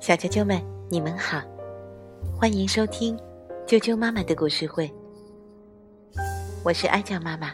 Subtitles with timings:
[0.00, 0.60] 小啾啾们，
[0.90, 1.40] 你们好，
[2.36, 3.16] 欢迎收听
[3.68, 4.92] 啾啾妈妈的故事会。
[6.64, 7.52] 我是哀酱妈妈，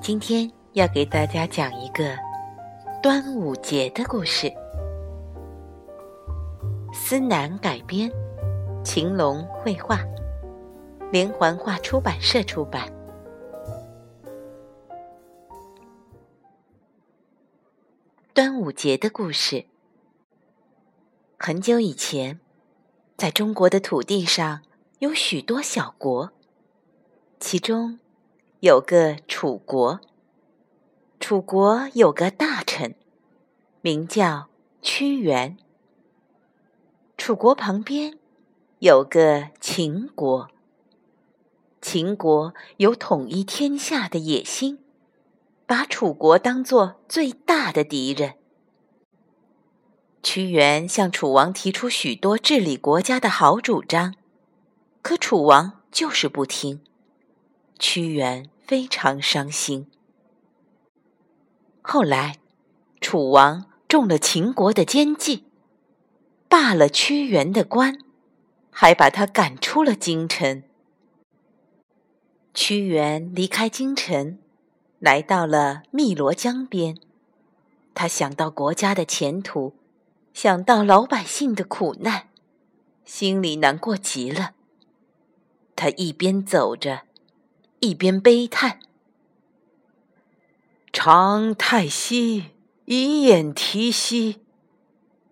[0.00, 2.16] 今天要给大家讲一个
[3.00, 4.52] 端午节的故事。
[6.92, 8.10] 思南改编，
[8.82, 10.00] 秦龙绘画，
[11.12, 12.92] 连环画出版社出版。
[18.34, 19.66] 端午节的故事。
[21.38, 22.40] 很久以前，
[23.14, 24.62] 在中国的土地上
[25.00, 26.32] 有许多小国，
[27.38, 27.98] 其中
[28.60, 30.00] 有个楚国。
[31.20, 32.94] 楚国有个大臣，
[33.82, 34.48] 名叫
[34.80, 35.58] 屈原。
[37.18, 38.18] 楚国旁边
[38.78, 40.48] 有个秦国，
[41.82, 44.81] 秦国有统一天下的野心。
[45.72, 48.34] 把楚国当作最大的敌人。
[50.22, 54.14] 屈原向楚王提出许多治理国家的好主张，
[55.00, 56.82] 可楚王就是不听。
[57.78, 59.90] 屈原非常伤心。
[61.80, 62.36] 后来，
[63.00, 65.46] 楚王中了秦国的奸计，
[66.50, 67.96] 罢了屈原的官，
[68.70, 70.62] 还把他赶出了京城。
[72.52, 74.38] 屈原离开京城。
[75.02, 76.96] 来到了汨罗江边，
[77.92, 79.74] 他想到国家的前途，
[80.32, 82.28] 想到老百姓的苦难，
[83.04, 84.52] 心里难过极了。
[85.74, 87.02] 他一边走着，
[87.80, 88.78] 一边悲叹
[90.92, 92.50] ：“长太息，
[92.84, 94.40] 以掩涕兮，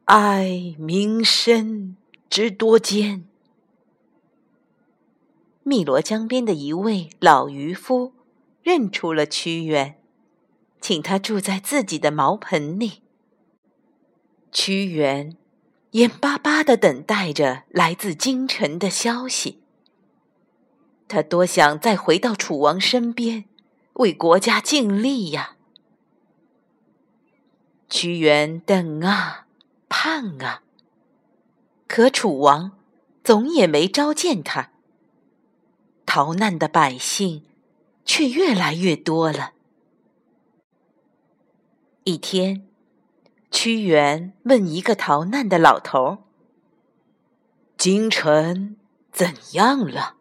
[0.06, 1.96] 哀民生
[2.28, 3.24] 之多艰。”
[5.62, 8.14] 汨罗江边的一位老渔夫。
[8.62, 9.98] 认出了屈原，
[10.80, 13.02] 请他住在自己的茅棚里。
[14.52, 15.36] 屈原
[15.92, 19.60] 眼巴巴的等待着来自京城的消息。
[21.08, 23.44] 他多想再回到楚王身边，
[23.94, 25.56] 为国家尽力呀！
[27.88, 29.46] 屈原等啊，
[29.88, 30.62] 盼啊，
[31.88, 32.78] 可楚王
[33.24, 34.70] 总也没召见他。
[36.06, 37.42] 逃难的百姓。
[38.12, 39.52] 却越来越多了。
[42.02, 42.66] 一天，
[43.52, 46.24] 屈原问一个逃难的老头
[47.78, 48.74] ：“京城
[49.12, 50.16] 怎样了？”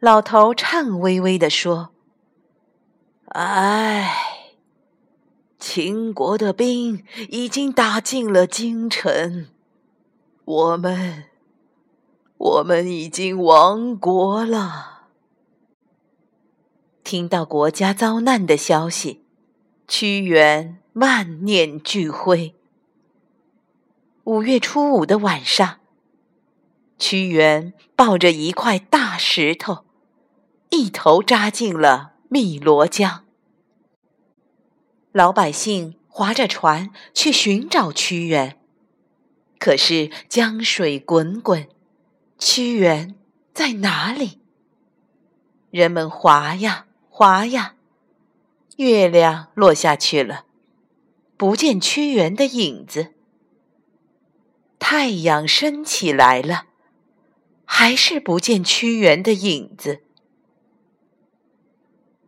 [0.00, 1.90] 老头颤巍巍地说
[3.28, 4.10] ：“唉，
[5.58, 9.48] 秦国的兵已经打进了京城，
[10.46, 11.24] 我们，
[12.38, 14.94] 我们已经亡国了。”
[17.08, 19.24] 听到国家遭难的消息，
[19.86, 22.54] 屈原万念俱灰。
[24.24, 25.80] 五月初五的晚上，
[26.98, 29.86] 屈原抱着一块大石头，
[30.68, 33.24] 一头扎进了汨罗江。
[35.12, 38.60] 老百姓划着船去寻找屈原，
[39.58, 41.66] 可是江水滚滚，
[42.38, 43.14] 屈原
[43.54, 44.42] 在哪里？
[45.70, 46.84] 人们划呀。
[47.18, 47.74] 滑呀，
[48.76, 50.44] 月亮落下去了，
[51.36, 53.12] 不见屈原的影子。
[54.78, 56.66] 太阳升起来了，
[57.64, 60.02] 还是不见屈原的影子。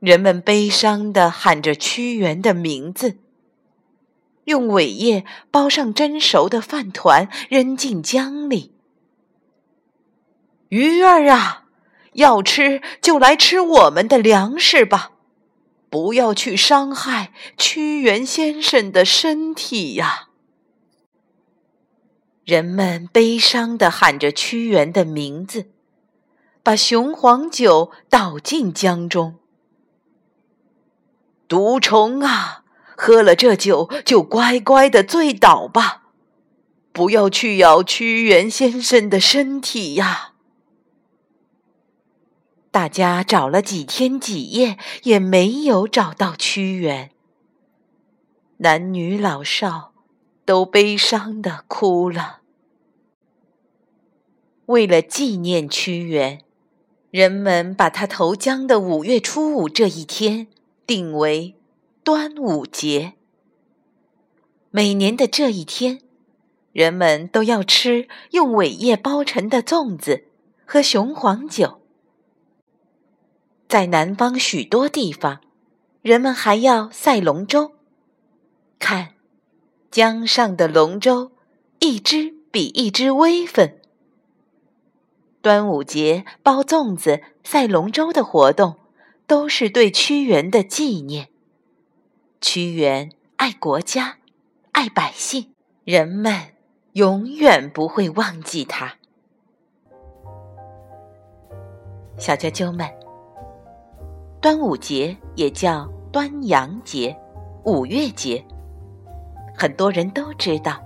[0.00, 3.18] 人们悲伤地喊着屈原的名字，
[4.46, 8.74] 用苇叶包上蒸熟的饭团，扔进江里。
[10.70, 11.59] 鱼儿啊！
[12.14, 15.12] 要吃就来吃我们的粮食吧，
[15.88, 20.28] 不要去伤害屈原先生的身体呀！
[22.44, 25.70] 人们悲伤地喊着屈原的名字，
[26.64, 29.36] 把雄黄酒倒进江中。
[31.46, 32.64] 毒虫啊，
[32.96, 36.02] 喝了这酒就乖乖的醉倒吧，
[36.92, 40.29] 不要去咬屈原先生的身体呀！
[42.70, 47.10] 大家找了几天几夜，也没有找到屈原。
[48.58, 49.92] 男女老少
[50.44, 52.42] 都悲伤的哭了。
[54.66, 56.42] 为了纪念屈原，
[57.10, 60.46] 人们把他投江的五月初五这一天
[60.86, 61.56] 定为
[62.04, 63.14] 端午节。
[64.70, 66.02] 每年的这一天，
[66.72, 70.26] 人们都要吃用苇叶包成的粽子，
[70.64, 71.79] 喝雄黄酒。
[73.70, 75.40] 在南方许多地方，
[76.02, 77.70] 人们还要赛龙舟。
[78.80, 79.10] 看，
[79.92, 81.30] 江上的龙舟，
[81.78, 83.78] 一只比一只威风。
[85.40, 88.74] 端午节包粽子、赛龙舟的活动，
[89.28, 91.28] 都是对屈原的纪念。
[92.40, 94.16] 屈原爱国家，
[94.72, 96.54] 爱百姓，人们
[96.94, 98.96] 永远不会忘记他。
[102.18, 102.90] 小啾啾们，
[104.40, 107.14] 端午节也叫端阳节、
[107.64, 108.42] 五月节。
[109.54, 110.80] 很多人都知道，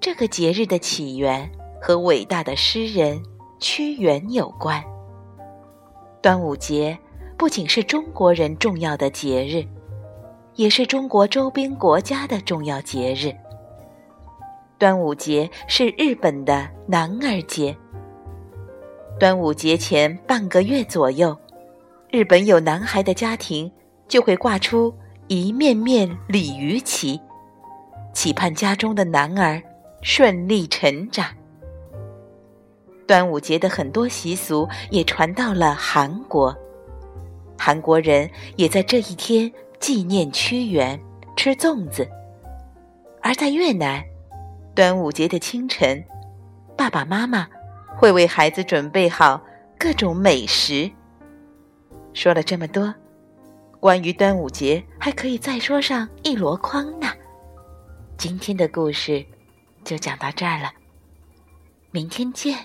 [0.00, 1.46] 这个节日的起源
[1.78, 3.22] 和伟大的诗人
[3.60, 4.82] 屈原有关。
[6.22, 6.98] 端午节
[7.36, 9.62] 不仅是中国人重要的节日，
[10.54, 13.30] 也是中国周边国家的重要节日。
[14.78, 17.76] 端午节是日本的男儿节。
[19.20, 21.36] 端午节前半个月左右，
[22.10, 23.70] 日本有男孩的家庭
[24.08, 24.94] 就会挂出
[25.28, 27.20] 一面面鲤鱼旗。
[28.14, 29.60] 期盼家中的男儿
[30.02, 31.26] 顺利成长。
[33.06, 36.56] 端午节的很多习俗也传到了韩国，
[37.58, 40.98] 韩国人也在这一天纪念屈原，
[41.36, 42.08] 吃粽子。
[43.20, 44.02] 而在越南，
[44.74, 46.02] 端午节的清晨，
[46.76, 47.46] 爸爸妈妈
[47.96, 49.40] 会为孩子准备好
[49.78, 50.90] 各种美食。
[52.16, 52.92] 说了这么多，
[53.78, 57.06] 关于端午节还可以再说上一箩筐呢。
[58.16, 59.22] 今天的故事
[59.84, 60.72] 就讲到这儿了，
[61.90, 62.56] 明天见。